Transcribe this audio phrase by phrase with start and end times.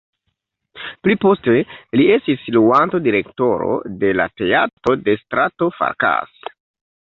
[1.07, 1.53] Pli poste
[2.01, 3.69] li estis luanto-direktoro
[4.05, 6.51] de la Teatro de strato Farkas.